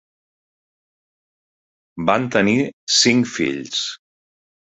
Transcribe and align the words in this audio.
Van 2.09 2.25
tenir 2.37 2.57
cinc 3.01 3.31
fills. 3.35 3.83